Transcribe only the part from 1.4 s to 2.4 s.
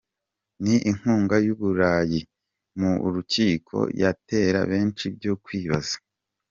y’Uburayi